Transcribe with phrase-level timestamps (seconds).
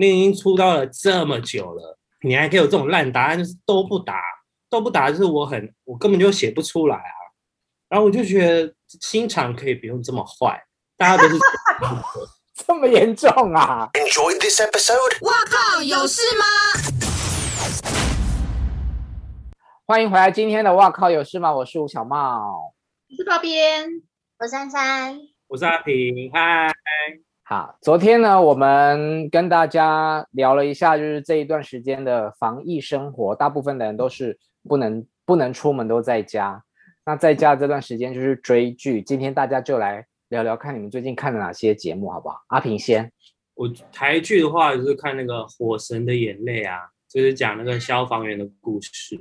[0.00, 4.18] 你已经出道了这么久了，你还可以有这种烂答案，就是都不答，
[4.70, 7.12] 都不答，就是我很，我根本就写不出来啊。
[7.86, 10.58] 然后我就觉得心肠可以不用这么坏，
[10.96, 11.38] 大家都是
[12.66, 15.22] 这么严重啊！Enjoy this episode。
[15.26, 16.46] 哇靠，有事吗？
[19.84, 21.54] 欢迎回来，今天的哇靠有事吗？
[21.54, 22.72] 我是吴小茂，
[23.10, 23.86] 我是包边，
[24.38, 26.72] 我是珊珊，我是阿平，嗨。
[27.50, 34.38] 好，昨天呢，我们跟大家聊了一下，就是这一段时间的防疫生活，大部分的人都是
[34.68, 36.62] 不能不能出门，都在家。
[37.04, 39.02] 那在家这段时间就是追剧。
[39.02, 42.40] 今天大家就来聊聊，看你们最近看了哪些节目，好不好？
[42.50, 43.10] 阿平先，
[43.56, 46.78] 我台剧的话就是看那个《火神的眼泪》啊，
[47.08, 49.16] 就是讲那个消防员的故事。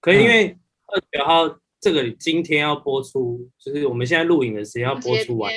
[0.00, 0.48] 可是因为
[0.88, 5.52] 二十九号这个今天要播出，就是我们现在录影的时间要播出完，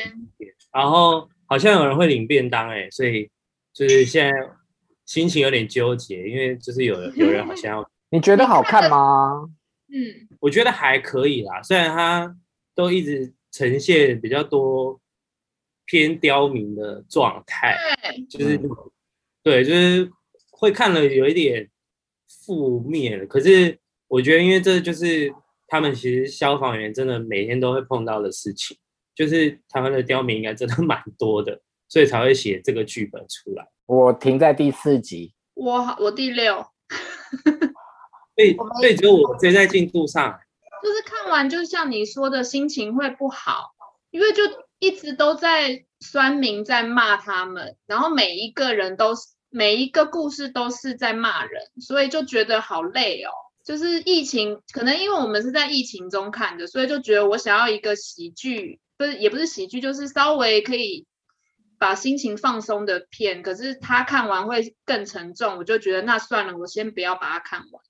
[0.72, 1.28] 然后。
[1.52, 3.30] 好像有人会领便当哎，所以
[3.74, 4.32] 就是现在
[5.06, 7.92] 心情有点纠结，因为就是有有人好像要。
[8.10, 9.50] 你觉得好看吗？
[9.90, 12.34] 嗯，我觉得还可以啦，虽然它
[12.74, 14.98] 都一直呈现比较多
[15.86, 17.76] 偏刁民的状态，
[18.30, 18.70] 就是、嗯、
[19.44, 20.10] 对，就是
[20.52, 21.70] 会看了有一点
[22.46, 23.26] 负面了。
[23.26, 25.34] 可是我觉得，因为这就是
[25.68, 28.78] 他们其实消防员真的每天都会碰到的事情。
[29.14, 33.68] 就是台湾的刁民应该真的蛮多的，所以才会写这个剧本出来。
[33.86, 36.66] 我停在第四集，我我第六，
[38.36, 40.40] 所以所以只有我追在进度上。
[40.82, 43.72] 就是看完，就像你说的，心情会不好，
[44.10, 44.42] 因为就
[44.80, 53.30] 一直都在酸民在骂他们，然后每一个人都是每一个故事都是在骂人，所以就觉得好累哦。
[53.64, 58.80] 就是疫情，可能因为我们是在疫情中看的，所以就觉得我想要一个喜剧。
[59.02, 61.08] 不是，也不是喜剧，就是稍微可以
[61.80, 63.42] 把心情放松的片。
[63.42, 67.84] 可是他看完会更沉重，我就觉得那算了，我先不要把它看完。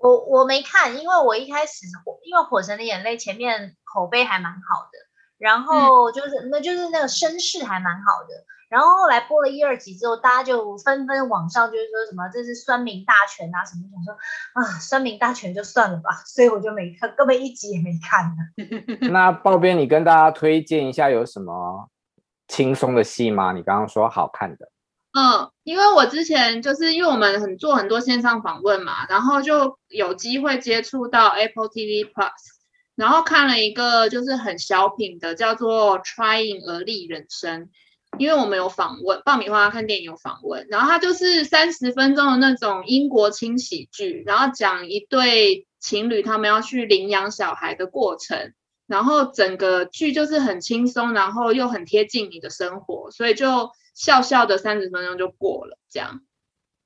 [0.00, 1.84] 我我没看，因为我一开始
[2.24, 4.98] 因为《火神的眼泪》前面口碑还蛮好的，
[5.36, 8.46] 然后就是、嗯、那就是那个声势还蛮好的。
[8.68, 14.14] 然后后来播了一二集之后，大家就纷纷网上就是说什么这是酸民大全啊什么，想说
[14.54, 19.08] 啊酸民大全就算了吧，所以我就没看，根本一集也没看呢。
[19.12, 21.88] 那鲍边，你跟大家推荐一下有什么
[22.48, 23.52] 轻松的戏吗？
[23.52, 24.68] 你刚刚说好看的。
[25.16, 32.32] 嗯，因为我之前就是因为我们很做很多线上访问嘛，然后就有机会接触到 Apple TV Plus，
[32.96, 37.62] 然后看了一个就是很小品的，叫做《Trying 而立人生》。
[38.18, 48.52] 因为我们有访问爆米花看电影有访问，然后它就是三十分钟的那种英国轻喜剧，然后讲一对情侣他们要去领养小孩的过程，
[48.86, 55.78] 然后整个剧就是很轻松，然后又很贴近你的生活，所以就笑笑的三十分钟就过了。
[55.90, 56.20] 这样，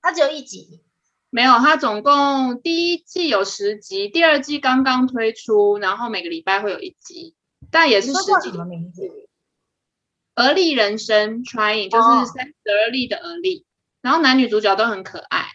[0.01, 0.83] 它只有一集？
[1.31, 7.35] 没有，它总共第一季有十集，第二季刚刚推出，然后每个礼拜会有一集，
[7.71, 8.51] 但也是十集。
[8.51, 9.28] 什么名字？
[10.39, 13.67] 而立人生，trying 就是三十而立的而立，
[14.01, 15.47] 然后男女主角都很可爱。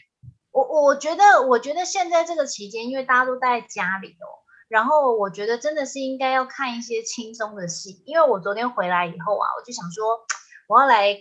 [0.51, 8.03] 我我觉得，我觉得现在这个期间，因为大家都待在家里哦，然后我觉得真的是应该要看一些轻松的戏。
[8.05, 10.19] 因为我昨天回来以后啊，我就想说
[10.67, 11.17] 我要来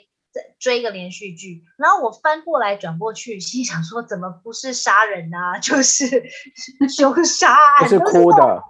[0.58, 6.24] 追一个连续剧，然后我翻过来转过去，心想说怎么不是杀人啊， 就是
[6.88, 8.62] 凶杀案，是哭的。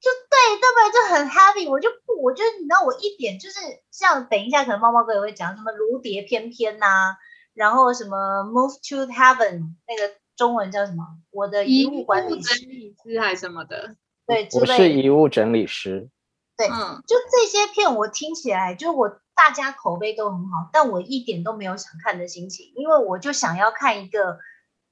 [0.00, 0.92] 就对，对不对？
[0.92, 3.58] 就很 happy，我就不，我就你知道，我一点就是
[3.90, 7.16] 像等一下，可能猫猫哥也会讲什么如蝶翩翩呐，
[7.52, 11.04] 然后什么 move to heaven，那个中文叫什么？
[11.32, 13.96] 我的遗物管理师还是什么的？
[14.26, 16.08] 对，我是遗物整理师。
[16.56, 24.38] 对，嗯，就这些片我听起来，就我大家口碑都很好，但我一点都没有想看的心情，因为我就想要看一个。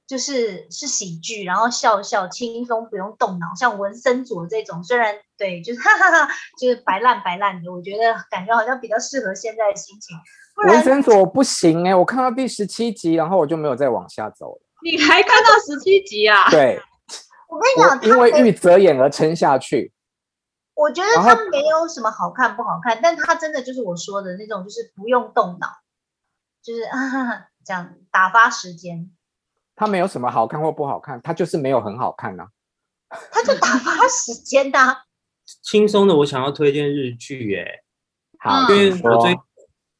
[0.07, 10.17] 就是是喜剧，然后笑笑轻松，不用动脑，像文森佐这种，虽然对，就是哈哈哈，就是白烂白烂的，我觉得感觉好像比较适合现在的心情。
[10.65, 14.61] 文森佐不行哎、欸，我看到第十七集，然后我就没有再往下走了。
[14.81, 16.49] 你还看到十七集啊？
[16.49, 16.81] 对，
[17.49, 19.91] 我跟你讲，因为玉泽演而撑下去。
[20.73, 25.67] 我觉得他没有什么好看不好看，但他真的就是我说的那种，就是不用动脑，
[26.63, 29.11] 就是啊这样打发时间。
[29.77, 32.43] 他没有什么好看或不好看，他就是没有很好看呐、
[33.07, 33.17] 啊。
[33.31, 35.03] 他就打发时间的、啊。
[35.61, 37.83] 轻松的，我想要推荐日剧耶。
[38.39, 39.33] 好，因为我最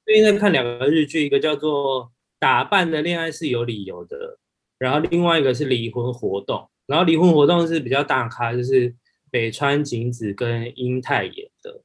[0.04, 2.06] 最近在看两个日剧，一个叫做
[2.40, 4.18] 《打扮的恋爱是有理由的》，
[4.78, 6.58] 然后另外一个是《离婚活动》。
[6.88, 8.96] 然后《离婚活动》是比较大咖，就是
[9.30, 11.84] 北川景子跟英泰演的。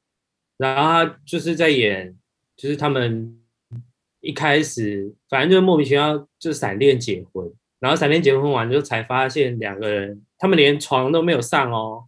[0.57, 2.17] 然后他就是在演，
[2.55, 3.41] 就是他们
[4.21, 7.51] 一开始反正就莫名其妙就闪电结婚，
[7.83, 12.05] 然后闪电结婚完就才发现两个人他们连床都没有上哦，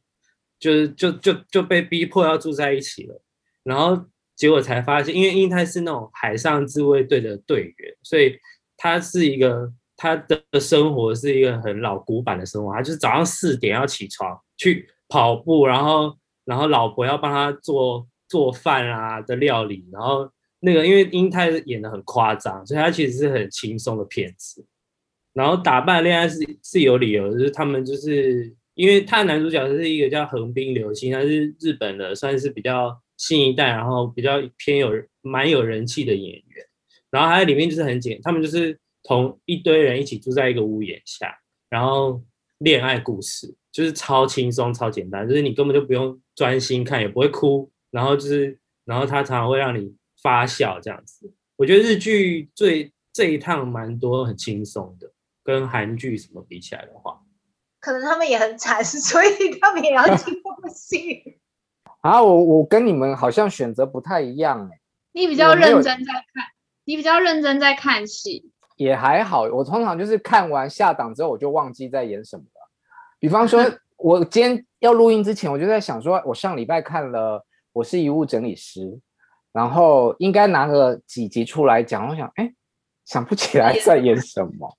[0.57, 3.22] 就是就就就被逼迫要住在一起了，
[3.63, 4.06] 然后
[4.38, 8.39] 结果才发现，因为英泰是那种海上自卫队的队员，所以
[8.77, 20.31] 他是一个他的生活是一个很老古板的生活，他就是早上四点要起床去跑步，然后然后老婆要帮他做做饭啊的料理，然后。
[20.62, 24.66] 那个，因为英泰演的很夸张，所以他其实是很轻松的片子。
[25.35, 34.91] 然后打扮恋爱是是有理由的，就是他们就是因为他的男主角是一个叫横滨流星，他是日本的，算是比较新一代，然后比较偏有
[35.21, 36.65] 蛮有人气的演员。
[37.11, 41.31] 然后他在里面就是很简，他们就是同一堆人一起住在一个屋檐下，
[41.69, 42.19] 然后
[42.57, 47.71] 恋爱故事就是超轻松、超简单，就是你根本就不用专心看，也不会哭。
[47.91, 49.95] 然后就是，然后他常常会让你。
[50.23, 55.07] 发笑这样子，我觉得日剧最这一趟蛮多很轻松的，
[55.45, 57.21] 跟韩剧什么比起来的话，
[57.80, 59.30] 可能他们也很惨， 所以
[59.62, 61.39] 他们也要进入戏。
[62.01, 64.80] 啊，我我跟你们好像选择不太一样哎。
[65.12, 66.44] 你比较认真在看，
[66.83, 69.44] 你比较认真在看戏，也还好。
[69.44, 72.69] 我通常就是看完下档之后，我就忘记在演什么了。
[73.19, 73.63] 比方说，
[73.97, 77.39] 我今天要录音之前，我就在想说，我上礼拜看了
[77.71, 78.81] 《我是遗物整理师》。
[79.51, 82.53] 然后应该拿个几集出来讲，我想，哎，
[83.06, 84.78] 想不起来在演什么。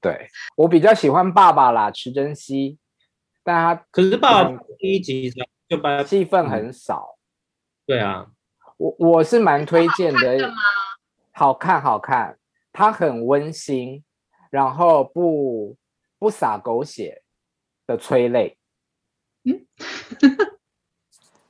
[0.00, 2.78] 对，我比较喜欢爸爸啦，池珍熙，
[3.42, 5.30] 但他可是爸爸第一集
[5.68, 7.18] 就把戏份很少。
[7.84, 8.26] 对啊，
[8.76, 10.52] 我我是蛮推荐的，
[11.32, 12.38] 好看好看，
[12.72, 14.02] 他很温馨，
[14.50, 15.76] 然后不
[16.18, 17.22] 不洒狗血
[17.86, 18.56] 的催泪。
[19.44, 19.66] 嗯。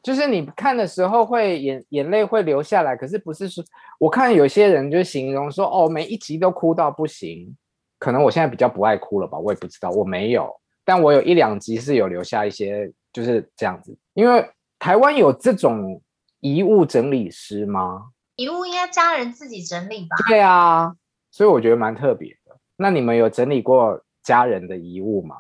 [0.05, 3.65] 就是你看的时候会眼眼泪会流下来，可是不是说
[3.99, 7.57] 我看有些人就形容说哦，每一集都哭到不行，
[7.99, 10.55] 可能我现在比较不爱哭了吧，我也不知道，我没有，
[10.85, 14.47] 但我有一两集是有留下一些就是这样子，因为
[14.79, 15.99] 台湾有这种
[16.41, 18.09] 遗物整理师吗？
[18.37, 20.17] 遗物应该家人自己整理吧？
[20.29, 20.93] 对啊，
[21.31, 22.55] 所以我觉得蛮特别的。
[22.77, 25.37] 那你们有整理过家人的遗物吗？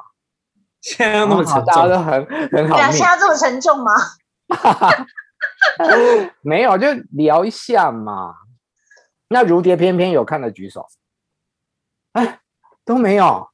[0.80, 2.76] 现在那么沉重，哦、大家都很很好。
[2.76, 3.92] 对啊，现在这么沉重吗？
[6.42, 8.34] 没有，就聊一下嘛。
[9.28, 10.86] 那如蝶翩翩有看的举手。
[12.12, 12.40] 哎，
[12.84, 13.48] 都没有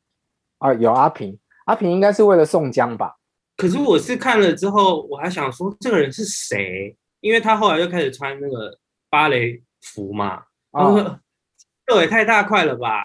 [0.59, 0.75] 啊？
[0.75, 3.17] 有阿平，阿平应该是为了宋江吧？
[3.57, 6.97] 可是我是看了之后，我还想说这个人是谁？
[7.21, 8.79] 因为他后来就开始穿那个
[9.09, 10.45] 芭蕾服嘛。
[10.73, 11.21] 哦，
[11.87, 13.05] 这也太大块了吧？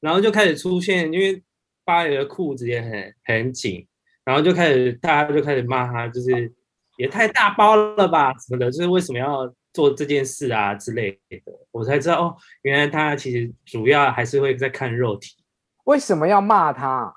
[0.00, 1.42] 然后就开始出现，因为
[1.84, 3.86] 芭蕾的裤子也很很紧，
[4.24, 6.52] 然后就开始大家就开始骂他，就是。
[6.96, 15.36] 也太大包了吧，什么的，就是为什么要做这件事啊之类的，我才知道哦，原来他其实主要还是会在看肉体。
[15.84, 17.14] 为什么要骂他？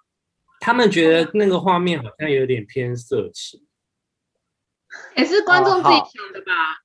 [0.59, 3.65] 他们觉得那个画面好像有点偏色情，
[5.15, 6.51] 也是观众自己想的吧？
[6.51, 6.75] 哦，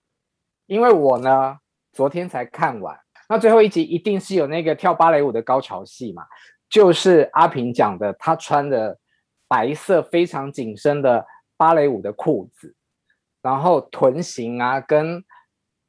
[0.66, 1.58] 因为我呢，
[1.92, 2.96] 昨天才看完，
[3.28, 6.22] 那最后一集一定是有那个跳芭蕾舞的高潮戏嘛，
[6.68, 8.96] 就是阿平讲的，他穿的
[9.48, 11.26] 白色非常紧身的
[11.56, 12.76] 芭蕾舞的裤子。
[13.44, 15.22] 然后臀型啊，跟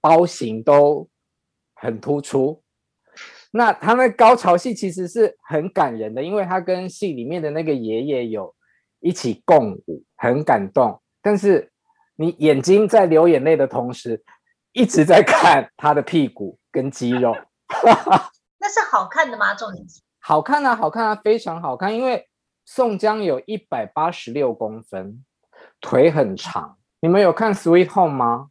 [0.01, 1.07] 包型都
[1.73, 2.61] 很突出。
[3.51, 8.53] 那他们高潮戏其实是很感人的，因为他跟戏里面的那个爷爷有
[8.99, 11.01] 一起共舞，很感动。
[11.21, 11.71] 但是
[12.17, 14.21] 你眼睛在流眼泪的同时，
[14.73, 17.33] 一直在看他的屁股跟肌肉。
[18.59, 19.55] 那是好看的吗？
[19.55, 21.95] 重点是好看啊，好看啊，非常好看。
[21.95, 22.27] 因为
[22.65, 25.23] 宋江有一百八十六公分，
[25.79, 26.74] 腿很长。
[27.01, 28.49] 你们有看《Sweet Home》吗？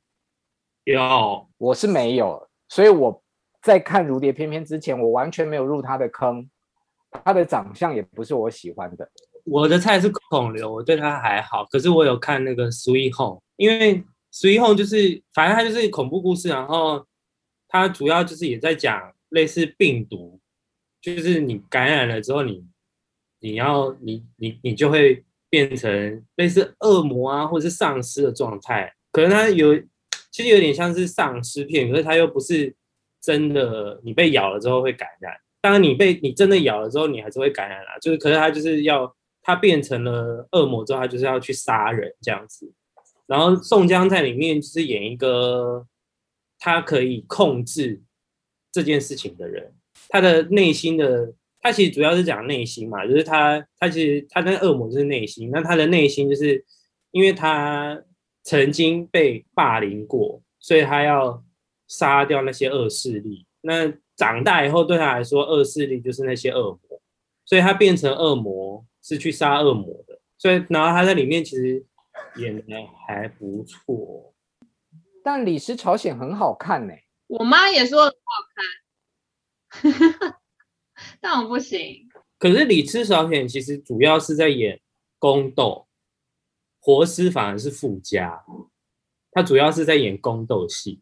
[0.84, 3.22] 有，我是没有，所以我
[3.62, 6.48] 在看《如蝶翩翩》之前，我完全没有入他的坑。
[7.24, 9.10] 他的长相也不是我喜欢的。
[9.44, 11.64] 我的菜是孔刘，我对他还好。
[11.64, 13.96] 可是我有看那个《Sweet Home》，因为
[14.32, 17.06] 《Sweet Home》就是反正他就是恐怖故事，然后
[17.68, 20.38] 他主要就是也在讲类似病毒，
[21.00, 22.64] 就是你感染了之后你，
[23.40, 25.24] 你你要你你你就会。
[25.54, 29.72] 变成类似恶魔啊，或者是丧尸的状态，可能它有，
[30.32, 32.74] 其实有点像是丧尸片，可是它又不是
[33.22, 34.00] 真的。
[34.02, 37.96] 你被咬了之后会感染，当然你被你真的咬了之后，你还是会感染啦。
[38.00, 42.72] 就是，可是它就是要，它变成了恶魔之后，它就是要去杀人这样子。
[43.28, 45.86] 然后宋江在里面就是演一个，
[46.58, 48.02] 他可以控制
[48.72, 49.72] 这件事情的人，
[50.08, 51.32] 他的内心的。
[51.64, 56.62] 他其实主要是讲内心嘛，就是他他其实他跟恶魔就是内心，那他的内心就是
[57.10, 57.98] 因为他
[58.42, 61.42] 曾经被霸凌过，所以他要
[61.88, 63.46] 杀掉那些恶势力。
[63.62, 67.00] 那长大以后对他来说，恶势力就是那些恶魔，
[67.46, 70.20] 所以他变成恶魔是去杀恶魔的。
[70.36, 71.82] 所以，然后他在里面其实
[72.36, 72.62] 演的
[73.08, 74.34] 还不错。
[75.22, 79.90] 但《李氏朝鲜》很好看呢、欸，我妈也说很好
[80.20, 80.36] 看，
[81.24, 82.06] 但我不行。
[82.38, 84.78] 可是《李尸朝鲜》其实主要是在演
[85.18, 85.88] 宫斗，
[86.78, 88.44] 活尸反而是附加，
[89.32, 91.00] 他主要是在演宫斗戏。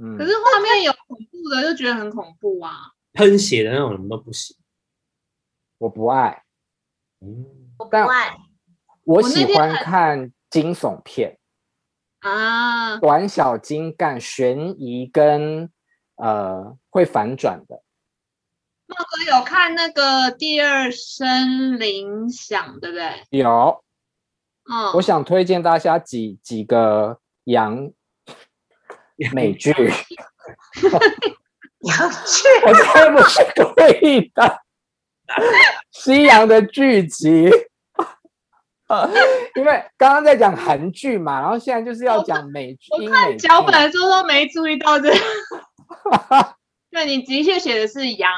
[0.00, 2.90] 嗯，可是画面有恐怖的，就觉得很恐怖啊！
[3.12, 4.56] 喷血的那种人都不行，
[5.78, 6.42] 我不爱。
[7.20, 7.46] 嗯，
[7.78, 8.36] 我不爱。
[9.04, 11.38] 我喜欢看惊悚片。
[12.18, 15.70] 啊，短小精干、悬疑跟
[16.16, 17.84] 呃会反转的。
[18.92, 23.10] 茂哥有看那个第二声铃响，对不对？
[23.30, 23.82] 有。
[24.70, 27.90] 嗯，我想推荐大家几几个洋
[29.32, 29.72] 美剧。
[31.82, 33.62] 洋剧， 我才不是故
[34.06, 34.60] 意的。
[35.90, 37.50] 西洋的剧集。
[39.56, 42.92] 因为刚刚在讲韩剧嘛，然后现在就是要讲美剧。
[42.92, 45.16] 我看脚本的时候都没注意到这个。
[46.90, 48.30] 对，你的确写的是羊。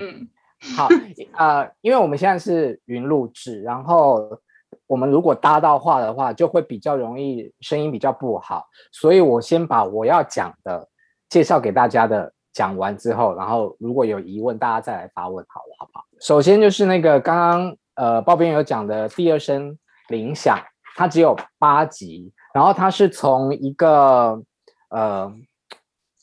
[0.00, 0.28] 嗯，
[0.76, 0.88] 好，
[1.36, 4.40] 呃，因为我们现在是云录制，然后
[4.86, 10.88] 我们如果搭到话的话，就会比较容易声音比较不好，所以我先把我要讲的
[11.28, 16.04] 介绍给大家的讲完之后，然后如果有疑问，大家再来发问，好了，好不好？
[16.20, 17.76] 首先就是那个刚刚。
[17.96, 19.76] 呃，报编有讲的第二声
[20.08, 20.58] 铃响，
[20.96, 24.42] 它只有八集，然后它是从一个
[24.88, 25.30] 呃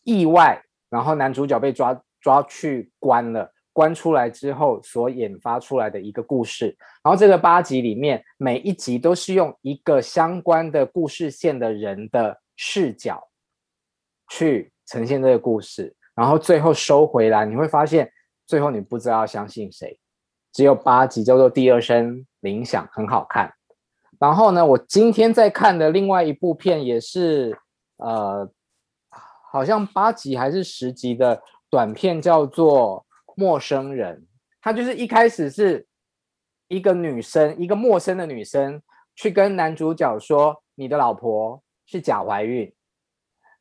[0.03, 6.75] 意外，然后男主角被抓抓去关了，关出来之后所引发出来的一个故事。
[7.03, 13.21] 然后这个八集里面，每一集都是用一个相关的故事线的人的视角
[14.31, 18.11] 去呈现这个故事，然后最后收回来，你会发现
[18.47, 19.99] 最后你不知道相信谁。
[20.51, 23.53] 只有八集，叫做《第二声铃响》，很好看。
[24.19, 27.55] 然后呢，我今天在看的另外一部片也是，
[27.97, 28.49] 呃，
[29.51, 33.05] 好像八集还是十集的短片，叫做
[33.37, 34.17] 《陌生人》。
[34.59, 35.87] 它就是一开始是
[36.67, 38.81] 一个女生，一个陌生的女生，
[39.15, 42.73] 去跟男主角说：“你的老婆是假怀孕。”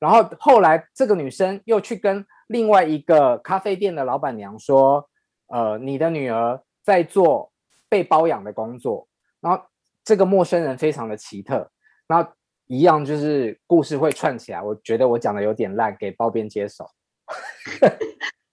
[0.00, 5.08] 然后后来这个女生又去跟另外一个咖啡店的老板娘说
[5.48, 7.50] ：“呃，你的女儿。”在做
[7.88, 9.08] 被包养的工作，
[9.40, 9.60] 然后
[10.04, 11.68] 这个陌生人非常的奇特，
[12.06, 12.30] 然后
[12.68, 14.62] 一样就是故事会串起来。
[14.62, 16.88] 我觉得我讲的有点烂，给包编接手。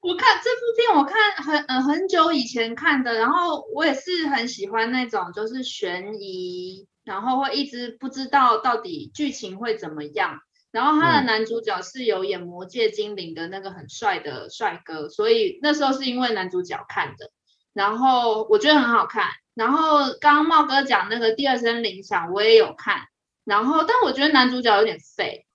[0.04, 10.40] 我看这部片，我看很嗯、呃、很久以前看的，然后我也是很喜欢那种就是悬疑，然后会一直不知道到底剧情会怎么样。
[10.72, 17.32] 然后他的男主角是有演《魔界精灵》的那个很帅的帅哥，所以那时候是因为男主角看的。
[17.74, 23.04] 然后我觉得很好看，然后刚刚茂哥讲那个第二声铃响，我也有看，
[23.46, 25.46] 然后但我觉得男主角有点废，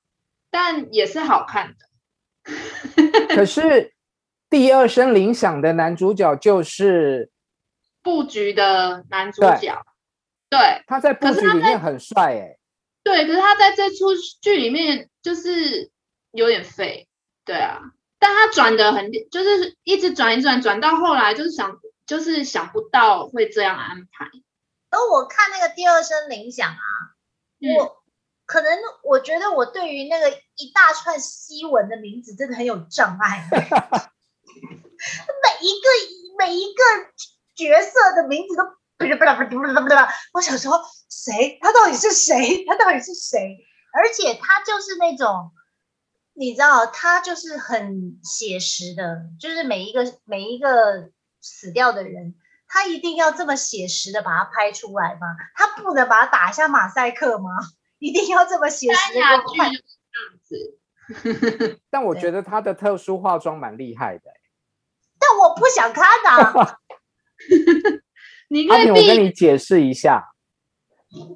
[0.51, 3.29] 但也是好看的。
[3.35, 3.93] 可是
[4.51, 7.31] 第二声铃响的男主角就是
[8.03, 9.85] 布局的男主角，
[10.49, 12.59] 对，对他在布局里面很帅哎、欸，
[13.03, 15.91] 对，可是他在这出剧里面就是
[16.33, 17.09] 有点废，
[17.45, 17.81] 对啊，
[18.19, 21.79] 但他转的很，就是一直转一转，转到后来就是想。
[22.09, 24.25] 就是想不到会这样安排。
[24.89, 26.81] 而我看那个第二声铃响啊，
[27.61, 28.03] 嗯、我
[28.47, 28.71] 可能
[29.05, 33.47] 我觉得我对于那个一大串西文的名字真的很有障碍。
[35.43, 35.89] 每一个
[36.39, 36.83] 每一个
[37.55, 38.65] 角色的名字都
[38.99, 39.95] 不不不不不不，
[40.35, 41.59] 我想说谁？
[41.61, 42.65] 他到底是谁？
[42.67, 43.59] 他到底是谁？
[43.93, 45.53] 而且他就是那种，
[46.35, 51.11] 你知道，他就是很写实的，就是每一个每一个。
[51.41, 52.35] 死掉的人，
[52.67, 55.21] 他一定要这么写实的把它拍出来吗？
[55.55, 57.49] 他不能把它打一下马赛克吗？
[58.01, 59.71] 一定要这么写实的拍？
[59.71, 60.59] 这
[61.39, 61.79] 样子。
[61.89, 64.25] 但我觉得他的特殊化妆蛮厉害的。
[65.19, 66.79] 但我不想看啊。
[68.51, 70.33] 你阿平，我跟你解释一下，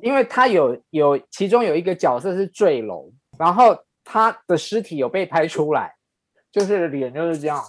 [0.03, 5.97] 因为他有有其中有一个角色是坠楼，然后他的尸体有被拍出来，
[6.51, 7.63] 就是脸就是这样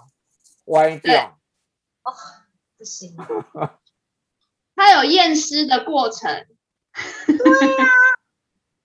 [0.66, 1.38] 歪掉。
[2.04, 2.12] 哦，
[2.78, 3.16] 不行，
[4.76, 6.46] 他有验尸的过程。
[7.26, 7.90] 对呀、啊，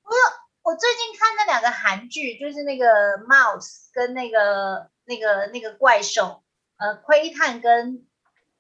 [0.02, 0.20] 我有，
[0.62, 2.87] 我最近看那两个韩剧，就是那个
[3.26, 6.42] Mouse 跟那个那个那个怪兽，
[6.78, 8.06] 呃，窥探跟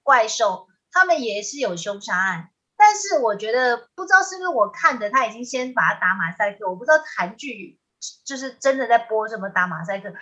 [0.02, 2.50] 怪兽，他们也是有凶杀案。
[2.76, 7.78] 但是我觉得不知道是不是我看的，他已经先把它打马赛克，我不知道韩剧
[8.24, 10.12] 就是真的在播什么打马赛克。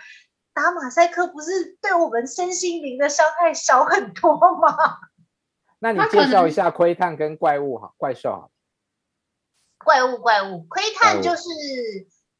[0.53, 4.75] 打马赛克不是对我们身心灵的伤害少很多吗？
[5.79, 8.49] 那你介绍一下窥探跟怪物哈，怪兽哈。
[9.77, 11.43] 怪物怪物，窥探就是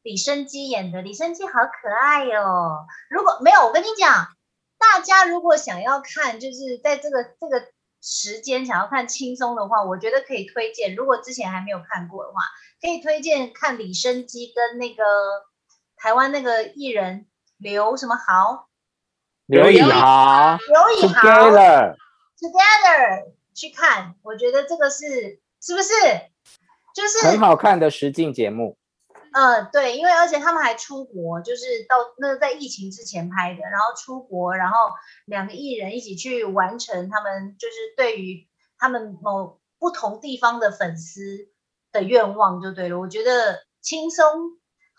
[0.02, 2.86] 李昇基演的，李昇基好可爱哟、哦。
[3.08, 4.26] 如果没有，我跟你讲，
[4.78, 7.68] 大家如果想要看，就是在这个这个
[8.00, 10.94] 时间想要看轻松的话，我觉得可以推荐。
[10.94, 12.40] 如果之前还没有看过的话，
[12.80, 15.02] 可以推荐看李生基跟那个
[15.96, 17.26] 台湾那个艺人。
[17.60, 18.68] 刘什么豪？
[19.46, 21.96] 刘以豪，刘以豪，Together，Together
[22.38, 25.92] Together 去看，我觉得这个是是不是
[26.94, 28.77] 就是很好看的实境节目？
[29.38, 34.90] 呃，对，因为而且他们还出国，就是到那在疫情之前拍的，然后出国，然后
[35.26, 41.50] 两个艺人一起去完成他们就是对于他们某不同地方的粉丝
[41.92, 44.26] 的愿望就对了，我觉得轻松。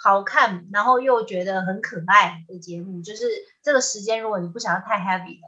[0.02, 3.26] 好看，然后又觉得很可爱的节目，就是
[3.62, 5.42] 这个时间，如果你不想要太 heavy 的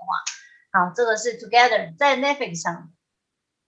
[0.73, 2.91] 话，好，这个是 Together 在 Netflix 上，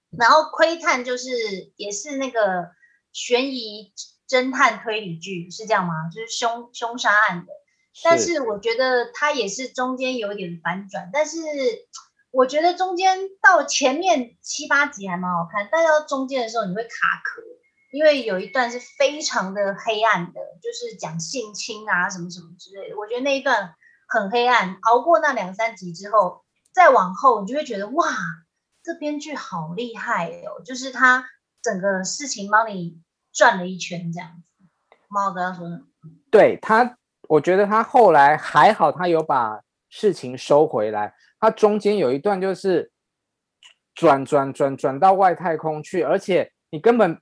[0.09, 1.29] 然后窥探就是
[1.77, 2.69] 也是那个
[3.13, 3.93] 悬疑
[4.27, 5.93] 侦探推理剧，是这样吗？
[6.13, 7.53] 就是凶凶杀案的，
[8.03, 11.37] 但是我觉得它也是中间有点反转，但是
[12.31, 16.89] 我觉得中间到前面七八集还蛮好看，但到中间的时候你会卡
[17.23, 17.41] 壳。
[17.91, 22.97] 因为有一段是非常的黑暗的，就是讲性侵啊什么什么之类的。
[22.97, 23.75] 我觉得那一段
[24.07, 28.07] 很黑暗，熬过那两三集之后，再往后你就会觉得哇，
[28.81, 30.63] 这编剧好厉害哦！
[30.65, 31.29] 就是他
[31.61, 32.99] 整个事情帮你
[33.33, 34.65] 转了一圈这样子。
[35.09, 35.81] 猫哥要说什么？
[36.31, 36.97] 对他，
[37.27, 39.59] 我觉得他后来还好，他有把
[39.89, 41.13] 事情收回来。
[41.39, 42.91] 他中间有一段就是
[43.93, 47.19] 转转转转到外太空去，而且你根本。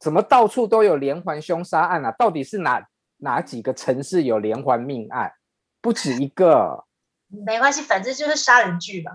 [0.00, 2.10] 怎么到处都有连环凶杀案啊？
[2.18, 2.84] 到底是哪
[3.18, 5.32] 哪几个城市有连环命案？
[5.80, 6.84] 不止一个。
[7.46, 9.12] 没关系，反正就是杀人剧吧。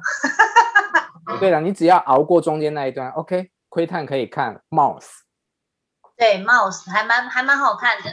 [1.41, 4.61] 对了，你只要熬过中间那一段，OK，窥探可以看。
[4.69, 5.09] Mouse，
[6.17, 8.09] 对，Mouse 还蛮还蛮好看的。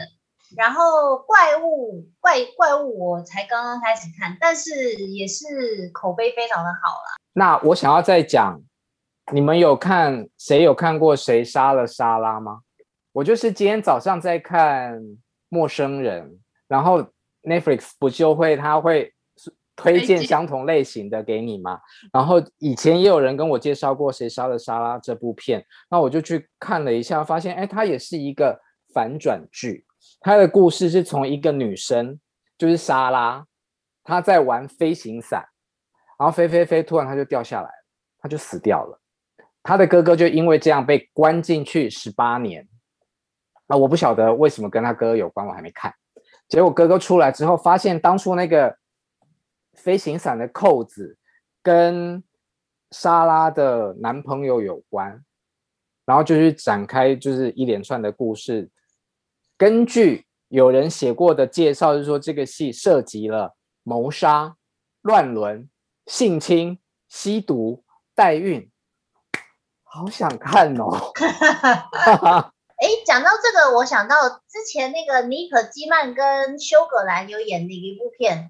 [0.55, 7.15] 然后怪物怪怪物我才刚刚开始看，但是也是口碑非常的好啦。
[7.33, 8.61] 那我想要再讲，
[9.33, 12.61] 你们有看谁有看过谁杀了莎拉吗？
[13.11, 14.93] 我就是今天早上在看
[15.49, 16.29] 《陌生人》，
[16.67, 17.03] 然后
[17.41, 19.14] Netflix 不就会他会
[19.75, 21.79] 推荐相同类型的给你吗？
[22.13, 28.59] 然后以前也有人跟我介绍过《谁杀了莎拉》这部片，那我就去看了一下，发现哎，它也是一个
[28.93, 29.85] 反转剧。
[30.21, 32.19] 它的故事是从一个女生，
[32.57, 33.45] 就是莎拉，
[34.03, 35.45] 她在玩飞行伞，
[36.17, 37.69] 然后飞飞飞，突然她就掉下来，
[38.19, 38.99] 她就死掉了。
[39.61, 42.67] 她的哥哥就因为这样被关进去十八年。
[43.67, 45.91] 那我不晓得为什么跟他哥哥有关，我还没看。
[46.47, 48.77] 结果哥哥出来之后，发现当初那个
[49.85, 51.15] 飞行伞的扣子
[51.61, 52.23] 跟
[52.89, 55.23] 莎拉的男朋友有关，
[56.07, 58.71] 然后就去展开就是一连串的故事。
[59.55, 64.55] 根据有人写过的介绍，就是说这个戏涉及了谋杀、
[65.03, 65.69] 乱伦、
[66.07, 67.83] 性侵、吸毒、
[68.15, 68.71] 代孕，
[69.83, 71.11] 好想看哦。
[72.81, 78.49] 哎，讲到这个，我想到之前那个妮可基曼跟休葛兰有演的一部片，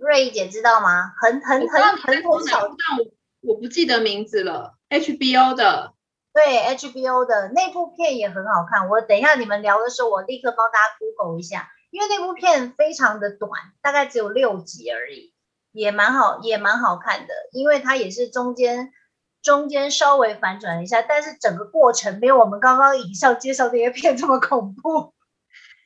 [0.00, 1.12] 瑞姐知道吗？
[1.20, 4.74] 很很很很很少，但我我不记得名字了。
[4.90, 5.92] HBO 的，
[6.32, 8.88] 对，HBO 的那部片也很好看。
[8.88, 13.50] 我等一下你们聊的时候，我立刻帮大家 Google 一下，因为那部片非常的短，
[13.82, 15.34] 大概只有六集而已，
[15.72, 18.92] 也蛮好，也蛮好看的，因为它也是中间。
[19.40, 25.14] 中间稍微反转一下，但是整个过程没有我们刚刚以上介绍这些片这么恐怖，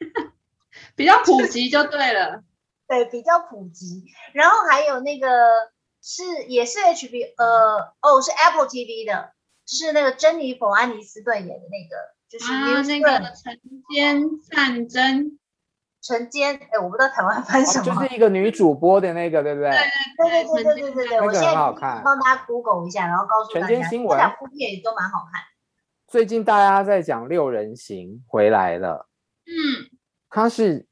[0.96, 2.42] 比较普及就对了。
[2.86, 4.04] 对，比较普及。
[4.32, 5.28] 然后还有那个
[6.02, 9.32] 是也是 HBO 呃哦是 Apple TV 的，
[9.66, 13.60] 是那个珍妮佛安妮斯顿演的那个，就是、啊、那个晨
[13.94, 15.38] 间战争。
[16.04, 19.70] 晨间，哎，我不知道台湾翻什么，就是一个女主播的那个，对不对？
[19.70, 25.40] 对对对对对对对对，我现在帮大家 Google 一下，然后告诉大家，晨间新闻这两部片也都蛮好看。
[26.08, 29.08] 最近大家在讲《六人行》回来了，
[29.46, 29.96] 嗯，
[30.28, 30.88] 它是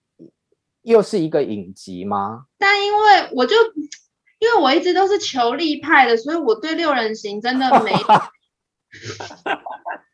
[0.83, 2.45] 又是一个影集吗？
[2.59, 3.57] 但因为我就
[4.39, 7.93] 因为我一直都是求力派的，所以我对《六人行》真的没，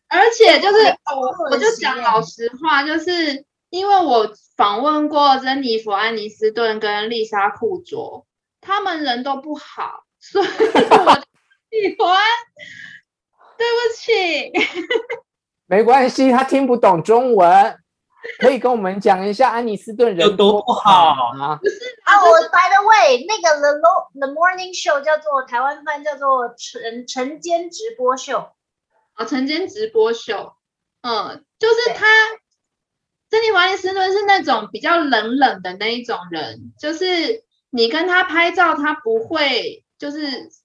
[0.09, 0.77] 而且就是
[1.17, 3.45] 我我就讲老实话，就是。
[3.69, 8.25] 因为我访问过珍妮弗·安妮斯顿跟丽莎·库卓，
[8.61, 10.59] 他们人都不好，所以我喜
[11.99, 12.17] 欢。
[13.59, 14.53] 对不起，
[15.67, 17.77] 没关系，他听不懂中文。
[18.39, 21.57] 可以跟我们讲一下安妮斯顿人有多不好吗？
[21.57, 28.51] 不是啊，我 by the way，那个 The Lo The Morning Show 叫做台湾翻叫做晨晨间直播秀
[29.15, 30.55] 啊，晨间直播秀，
[31.03, 32.07] 嗯，就是他，
[33.31, 40.19] 珍妮弗安妮斯顿是那种比较冷冷的那一种人，就是你跟他拍照，他不会，就是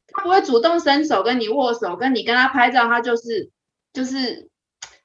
[0.07, 3.49] 他不会主动伸手跟你握手，跟你跟他拍照，他就是
[3.91, 4.50] 就是。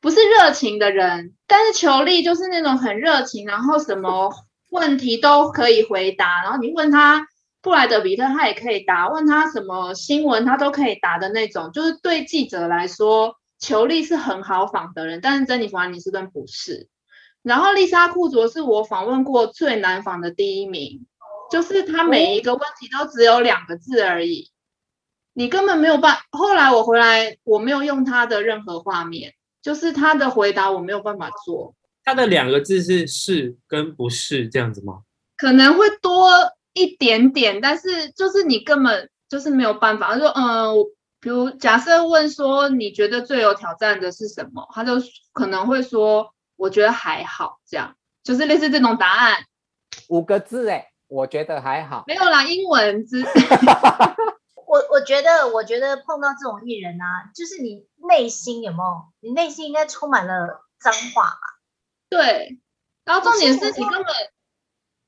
[0.01, 4.31] 不是热情的人，但是裘力就是那种很热情，然后什么
[4.71, 7.27] 问题都可以回答，然后你问他
[7.63, 11.73] 布莱德比特，他也可以答；问他什么新闻，他都可以答的那种。
[11.73, 16.89] 就是对记者来说，裘力是很好访的人，但是珍妮弗·安妮斯顿不是。
[17.43, 21.07] 然后丽莎·库卓是我访问过最难访的第一名，
[21.51, 24.51] 就是他每一个问题都只有两个字而已，
[25.33, 26.19] 你根本没有办。
[26.31, 29.35] 后来我回来，我没有用他的任何画面。
[29.67, 31.75] 就是他的回答我没有办法做，
[32.05, 35.01] 他的两个字是是跟不是这样子吗？
[35.37, 36.31] 可能会多
[36.73, 40.13] 一点点，但是就是你根本就是没有办法。
[40.13, 40.73] 他说，嗯，
[41.19, 44.93] 比如假设问说你觉得最有挑战的是什么，他就
[45.33, 49.39] 可能会说我觉得还好，这样就是类似这种答案。
[50.09, 52.05] 五个字哎，我觉得还好。
[52.07, 53.25] 没有啦，英文字。
[54.67, 59.05] 我我觉得，我觉得碰到这种艺人啊，就是你内心有没有？
[59.21, 61.41] 你内心应该充满了脏话吧？
[62.11, 62.61] 对。
[63.05, 64.05] 然后重点是你根本，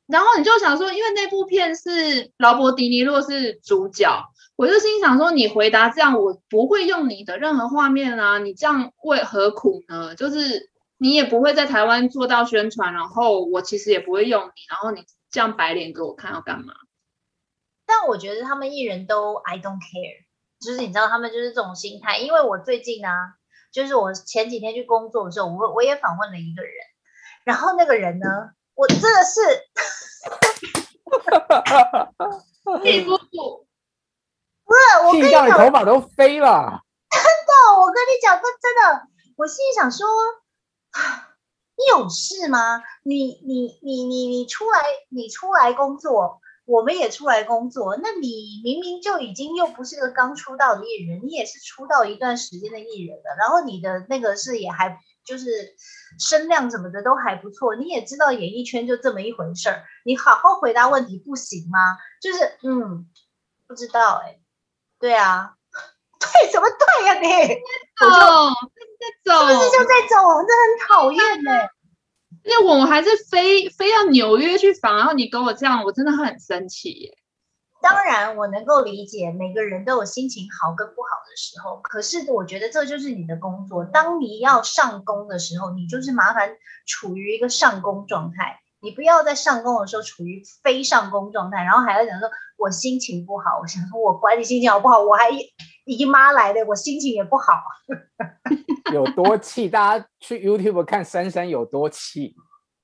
[0.07, 10.14] 然后你就想说，因为那部片是劳勃迪尼洛是主角，我就心想说，你回答这样，我不会用你的任何画面啊，你这样为何苦呢？
[10.14, 16.75] 就是你也不会在台湾做到宣传，然后我其实也不会用你，然后你这样摆脸给我看要干嘛？
[17.88, 20.27] 但我觉得他们艺人都 I don't care，
[20.61, 22.18] 就是你知道他们就是这种心态。
[22.18, 23.33] 因为我最近呢、啊，
[23.72, 26.72] 就是我前几天去工作的时候，我我也访问了一个人，
[27.44, 28.27] 然后那个人呢，
[28.74, 29.40] 我真的是，
[32.85, 33.24] 记不住
[34.68, 40.07] 不是我跟你讲，你头发都飞了， 真的，我跟你讲，这真的，我心里想说，
[41.74, 42.83] 你有事吗？
[43.03, 46.42] 你你你你你出来，你出来工作。
[46.69, 55.75] 我们也出来工作，那你明明就已经又不是个刚出道的艺人，你也是出道一段时间的艺人了，然后你的那个是也还就是
[56.19, 61.97] 声量什么的都还不错，你也知道演艺圈就这么一回事儿，你好好回答问题不行吗？
[62.21, 63.09] 就是嗯，
[63.67, 64.41] 不知道哎、欸，
[65.01, 65.55] 对啊，
[66.21, 67.29] 对什么对呀、啊、你？
[67.99, 68.07] 在
[69.25, 70.17] 走，在走，是不是就在走？
[70.45, 71.71] 真的很讨厌 哎、欸。
[72.49, 77.19] 那我我还是非非要纽约去访，然后你跟我这样，我真的很生气耶。
[77.81, 83.85] 当然，我能够理解每个人都有心情好跟不好的时候，可是我觉得这就是你的工作。
[83.85, 86.57] 当你要上工的时候，你就是麻烦
[86.87, 93.61] 处于一个上工状态，你不要在上工的时候处于非上工状态，然后还要讲说我心情不好。
[93.63, 95.31] 我想说，我管你心情好不好，我还
[95.88, 97.62] 姨妈来的，我心情也不好。
[98.92, 99.68] 有多气？
[99.68, 102.37] 大家去 YouTube 看珊珊有多气？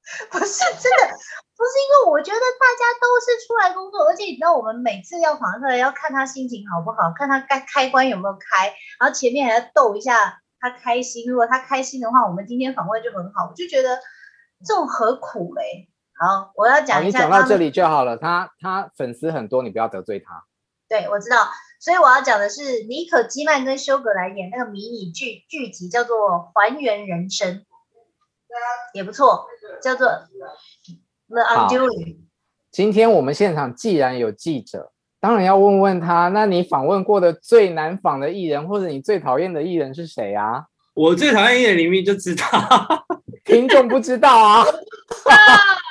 [0.30, 1.14] 不是真的，
[1.56, 8.68] 不是因为我觉得大家都是出来工作，而且你知道，我们每次要访客要看他心情好不好，看他该开关有没有开，
[9.00, 11.30] 然后前面还要逗一下他开心。
[11.30, 13.48] 如果他开心的话，我们今天访问就很好。
[13.50, 13.98] 我就觉得
[14.64, 15.88] 这种何苦嘞？
[16.20, 17.18] 好，我要讲一下。
[17.18, 18.16] 你讲到这里就好了。
[18.16, 20.44] 他他粉丝很多，你不要得罪他。
[20.88, 21.48] 对，我知道。
[21.80, 26.16] 所以我要讲的是，尼可基曼跟休格兰演那个迷你剧剧集，叫做
[26.54, 27.56] 《还原人生》，
[28.94, 29.46] 也不错，
[29.82, 30.08] 叫做
[31.28, 31.88] 《The Undoing》。
[32.70, 40.64] 今天我们现场既然有记者，当然要问问他，那你访问过的最难访的艺人，或者你最讨厌的艺人是谁啊？
[40.94, 42.46] 我最讨厌艺人里面就知道，
[43.44, 44.64] 听众不知道啊。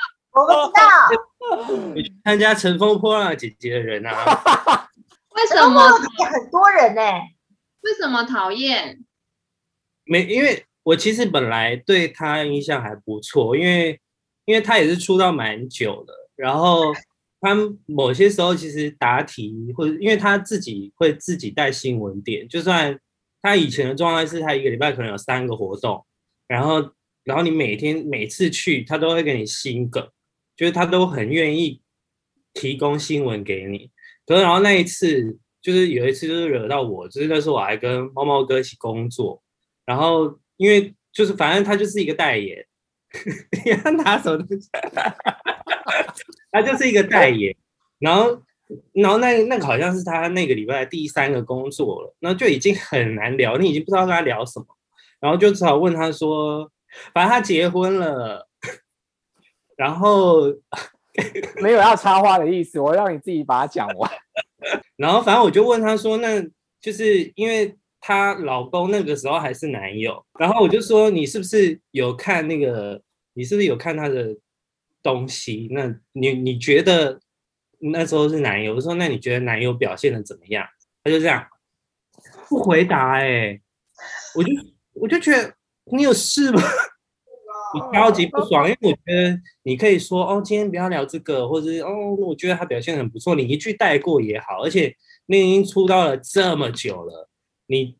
[2.24, 4.90] 参加《乘风破浪的姐姐》的人啊。
[5.34, 7.02] 为什么很多人呢？
[7.82, 9.04] 为什么讨厌？
[10.04, 14.00] 没，因为我其实本来对他印象还不错，因为
[14.44, 16.92] 因为他也是出道蛮久的，然后
[17.40, 17.54] 他
[17.86, 22.98] 某些时候其实答题或者因为他自己会自己带新闻点，就算
[23.42, 26.06] 他以前的状态是他一个礼拜可能有三个活动，
[26.46, 26.92] 然后
[27.24, 30.08] 然后你每天每次去他都会给你新梗，
[30.56, 31.82] 就是他都很愿意
[32.54, 33.90] 提供新闻给你。
[34.26, 39.42] 可是，然后那一次就是有一次，就是惹到我，就是那时候我还跟猫猫哥一起工作，
[39.84, 42.66] 然后因为就是反正他就是一个代言，
[43.82, 44.44] 他拿手的，
[46.50, 47.54] 他就是一个代言，
[47.98, 48.42] 然后
[48.92, 54.66] 然后那那个好像是他那个礼拜第三个工作了，然后就已经很难聊，你已经不知道跟他聊什么，
[55.20, 56.70] 然后就只好问他说，
[57.12, 58.48] 反正他结婚了，
[59.76, 60.50] 然后
[61.62, 64.10] 没有要插话的意思，我让你自己把它讲完。
[64.96, 66.44] 然后反正我就问他说，那
[66.80, 73.02] 就是因为她老公那个时候还是男友，然后我就说你是不是有看那个？
[73.36, 74.36] 你是不是有看他的
[75.02, 75.66] 东西？
[75.72, 77.18] 那你你觉得
[77.80, 78.76] 那时候是男友？
[78.76, 80.64] 我说那你觉得男友表现的怎么样？
[81.02, 81.44] 他就这样
[82.48, 83.62] 不回答哎、欸，
[84.36, 84.52] 我就
[84.92, 85.52] 我就觉得
[85.86, 86.62] 你有事吗？
[87.74, 94.62] 你超级不爽，因为我觉得你可以说哦，今天不要聊这个，或者是哦，我觉得他表现很不错，你一句带过也好。
[94.62, 94.94] 而且
[95.26, 97.28] 你已经出道了这么久了，
[97.66, 97.96] 你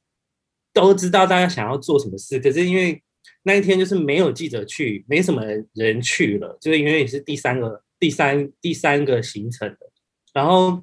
[0.73, 3.03] 都知道大家想要做什么事，可是因为
[3.43, 9.79] 那一天就是没有记者去，没什么人去了，就是因为你是第三个、第三、第三个行程的，
[10.33, 10.81] 然后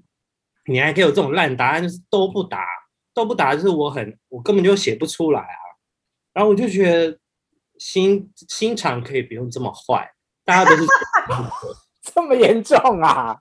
[0.65, 2.65] 你还可以有这种烂答案，就是都不答，
[3.13, 5.63] 都不答，就是我很我根本就写不出来啊，
[6.34, 7.17] 然后我就觉得。
[7.81, 10.07] 心心肠可以不用这么坏，
[10.45, 10.85] 大家都是
[12.13, 13.35] 这么严重啊？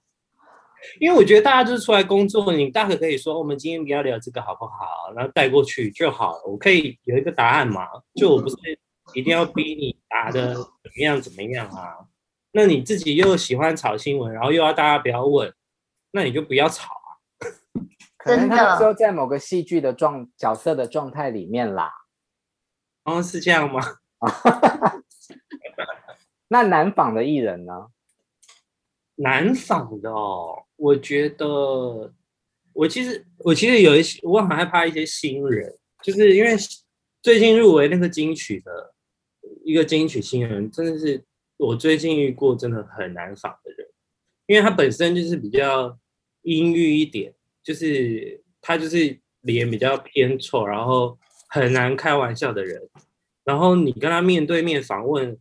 [0.99, 5.13] 因为我觉得大家就是出来工作，你大可可以说我们今天不要聊这个好不好？
[5.15, 6.43] 然后带过去就好了。
[6.47, 7.87] 我可以有一个答案嘛？
[8.15, 8.57] 就我不是
[9.13, 11.99] 一定要逼你答的怎么样怎么样啊？
[12.53, 15.53] 那你自己又喜欢炒新闻，然后又要大家不要问，
[16.13, 17.09] 那你就不要炒啊。
[18.17, 21.93] 可能他说在某个戏剧的状角色的状态里面啦。
[23.05, 23.83] 哦，是这样吗？
[26.49, 27.89] 那南纺的艺人呢？
[29.17, 32.13] 南纺的哦，我觉得
[32.73, 36.57] 我其实我其实有一些我很害怕一些新人，就是因为
[37.23, 38.95] 最近入围那个金曲的
[39.65, 41.23] 一个金曲新人，真的是
[41.59, 43.87] 我最近遇过真的很难纺的人，
[44.47, 45.99] 因为他本身就是比较
[46.43, 52.89] 阴郁一点，就是他就是脸比较偏臭，然后很难开玩笑的人。
[53.51, 55.37] 然后你跟他面对面访问，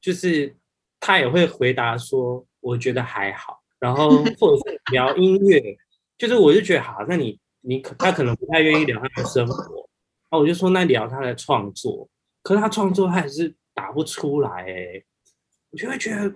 [0.00, 0.56] 就是
[0.98, 4.08] 他也会回答说：“我觉得还好。”然后
[4.40, 5.76] 或者是聊音乐，
[6.16, 12.08] 就是我就觉得好，那你你可他可能不太愿意聊他的生活，然后我就说那聊他的创作，
[12.42, 15.04] 可是他创作他还是打不出来哎，
[15.70, 16.34] 我就会觉得，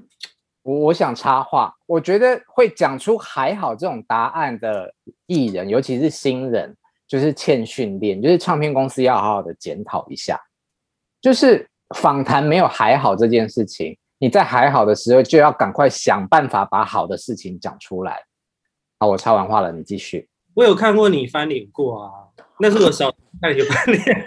[0.60, 6.76] 我我想插话，我觉得会讲出还好这种答案的艺人，尤其是新人，
[7.08, 10.38] 就是欠训练，就是唱片公司要好好的检讨一下。
[11.20, 18.24] 就是访谈没有还好这件事情，你在还好的时候就要赶快想办法把好的事情讲出来。
[18.98, 20.28] 好，我插完话了，你继续。
[20.54, 22.10] 我有看过你翻脸过啊，
[22.58, 24.02] 那是我小看你翻脸。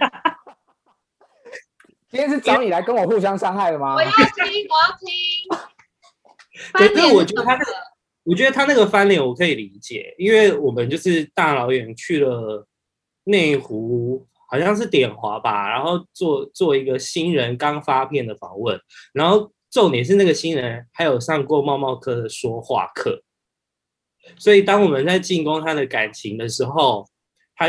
[2.09, 3.95] 今天是找你来跟我互相伤害的吗？
[3.95, 4.17] 我要听，
[4.69, 5.09] 我要听。
[6.71, 7.71] 可是我觉得他那个，
[8.23, 12.67] 我觉得他那个翻脸我可以理解，因为我们就是大老远去了
[13.23, 14.27] 内湖。
[14.53, 18.79] 好像是点华吧，然后做做一个新人刚发片的访问，
[19.11, 23.23] 然后重点是那个新人还有上过茂茂科的说话课，
[24.37, 27.03] 所以当我们在进攻他的感情的时候，
[27.55, 27.67] 他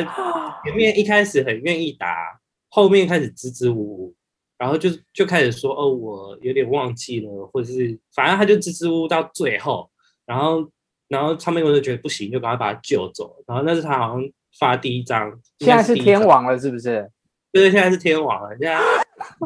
[0.62, 4.14] 前面一开始很愿意答，后面开始支支吾吾，
[4.58, 9.90] 然后就就开始说哦，我有点忘记了，或者是反正他就支支吾吾到最后，
[10.26, 10.70] 然后
[11.08, 14.30] 然后唱片公司觉得不行，就赶快把他救走，然后那是他好像。
[14.58, 17.10] 发第一张，现在是天王了，是不是？
[17.52, 18.56] 对，现在是天王了。
[18.58, 18.78] 现在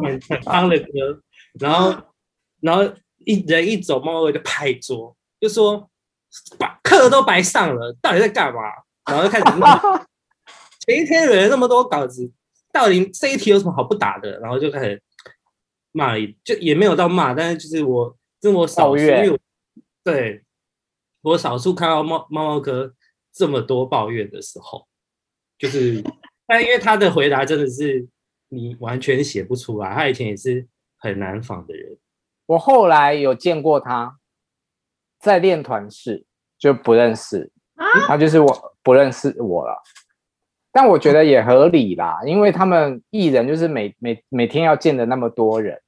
[0.01, 1.23] 很夯的歌，
[1.61, 1.95] 然后，
[2.61, 2.83] 然后
[3.27, 5.89] 一人一走，猫哥就拍桌，就说
[6.59, 8.61] 把课都白上了，到底在干嘛？
[9.07, 9.79] 然后就开始骂，
[10.87, 12.33] 前一天有人那么多稿子，
[12.73, 14.39] 到底这一题有什么好不打的？
[14.41, 15.03] 然后就开始
[15.93, 19.39] 骂，就也没有到骂，但是就是我，这我少数，
[20.03, 20.43] 对，
[21.21, 22.95] 我少数看到猫猫猫哥
[23.33, 24.88] 这么多抱怨的时候。
[25.59, 26.03] 就是，
[26.47, 28.07] 但因为他的回答真的是
[28.49, 29.93] 你完全写不出来。
[29.93, 30.67] 他以前也是
[30.97, 31.99] 很难仿的人。
[32.47, 34.19] 我后来有见过他，
[35.19, 36.25] 在练团室
[36.59, 37.51] 就不认识，
[38.07, 39.83] 他就是我不认识我了。
[40.71, 45.81] 但我觉得也合理啦，因为他们艺人就是每每每天要见的那么多人。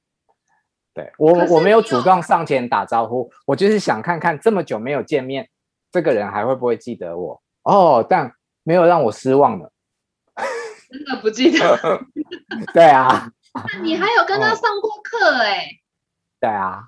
[0.93, 5.49] 对，我我没有主动上前打招呼，我就是想看看这么久没有见面，
[5.91, 7.41] 这个人还会不会记得我？
[7.63, 8.35] 哦，但。
[8.63, 9.71] 没有让我失望的，
[10.89, 12.05] 真的不记得。
[12.73, 15.81] 对啊，那你还有跟他上过课哎、欸？
[16.39, 16.83] 对啊，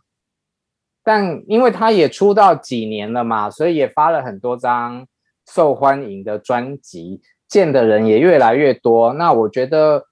[1.03, 5.07] 但因为他也出道几年了嘛，所以也发了很多张
[5.49, 9.13] 受欢迎的专辑，见的人也越来越多。
[9.13, 10.05] 那我觉得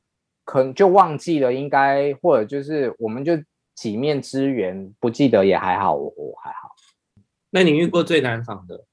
[0.44, 3.34] 可能就忘记了，应该或者就是我们就
[3.76, 6.70] 几面之缘，不记得也还好，我我还好。
[7.50, 8.86] 那你遇过最难访的？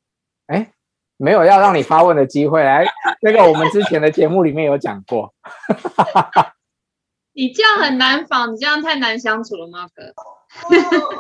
[0.47, 0.73] 哎。
[1.19, 2.87] 没有要让你发问的机会，来，
[3.21, 5.35] 那个我们之前的节目里面有讲过。
[7.35, 10.15] 你这样很难访，你这样太难相处了吗，哥？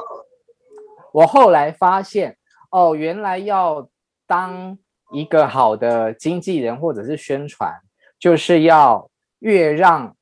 [1.12, 2.36] 我后来发现，
[2.70, 3.88] 哦，原来要
[4.26, 4.78] 当
[5.12, 7.72] 一个好的经纪人或者是宣传，
[8.20, 10.16] 就是要越让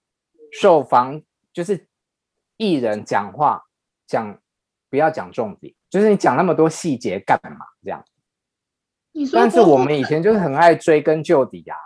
[0.52, 1.20] 受访
[1.52, 1.86] 就是
[2.56, 3.62] 艺人讲话
[4.06, 4.38] 讲
[4.88, 8.02] 不要讲重点，就是你讲那么多细节干嘛这样？
[9.32, 11.76] 但是我们以前就是很爱追根究底啊。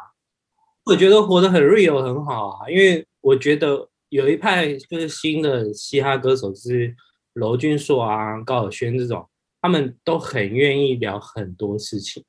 [0.85, 6.95] 我觉得活得很 real 很好啊，因为我觉得有一派就是新的嘻哈歌手就是
[7.35, 9.29] 娄俊硕啊、高尔宣这种，
[9.61, 12.25] 他们都很愿意聊很多事情。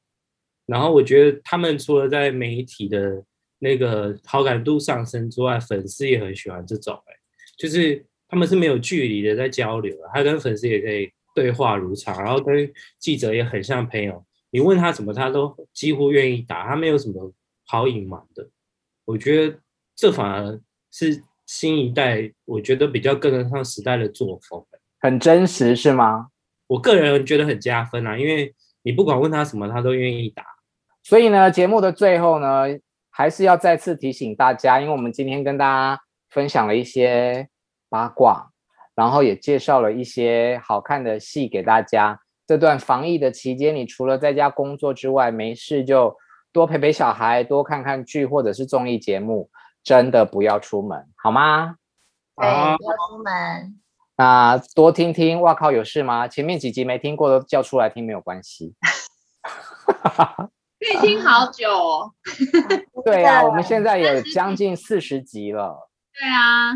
[0.68, 3.24] 然后我觉得他们除了在媒体的
[3.60, 7.12] 那个好感度上升之外，粉丝也很喜欢这种、欸。
[7.12, 7.16] 哎，
[7.58, 14.24] 就是他们是没有距离的在交流，他跟粉丝也可以对话如常，然后跟记者也很像朋友。
[14.52, 17.34] 你问他什么，他都几乎愿意答，他没有什么
[17.66, 18.48] 好隐瞒的。
[19.06, 19.58] 我觉得
[19.96, 20.60] 这反而
[20.92, 24.64] 是新一代，我觉得比较跟得上时代的作风，
[25.00, 26.28] 很真实，是吗？
[26.68, 30.46] 我个人觉得很加分啊，因为你不管问他什么，他都愿意答。
[31.04, 32.66] 所以呢，节目的最后呢，
[33.10, 37.50] 还是要再次提醒大家，因为我们今天跟大家分享了一些
[37.90, 38.52] 八卦，
[38.96, 42.21] 然后也介绍了一些好看的戏给大家。
[42.52, 46.18] 这段防疫的期间，你除了在家工作之外，没事就
[46.52, 49.50] 多陪陪小孩，多看看剧或者是综艺节目，
[49.82, 51.78] 真的不要出门，好吗？
[52.36, 53.80] 对，不要出门。
[54.18, 56.28] 那多听听，哇靠，有事吗？
[56.28, 58.76] 前面几集没听过的叫出来听，没有关系。
[60.78, 62.12] 可以听好久哦。
[63.06, 65.90] 对啊，我们现在有将近四十集了。
[66.20, 66.74] 对啊。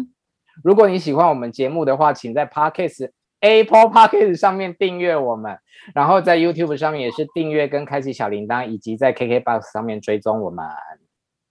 [0.63, 3.11] 如果你喜欢我们节目的话，请在 Podcast。
[3.45, 5.57] Apple Podcast 上面订阅我们，
[5.93, 10.65] 然后在 YouTube 上面也是订阅跟开启小铃铛，以及在 KKBOX 上面追踪我们。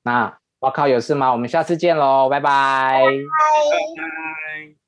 [0.02, 1.30] 那我靠，有事吗？
[1.30, 3.02] 我们下次见喽，拜拜。
[3.02, 4.83] 拜拜。